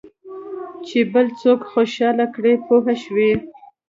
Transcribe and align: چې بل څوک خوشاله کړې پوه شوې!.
چې 0.87 0.99
بل 1.13 1.27
څوک 1.41 1.59
خوشاله 1.71 2.25
کړې 2.35 2.53
پوه 2.65 2.93
شوې!. 3.03 3.31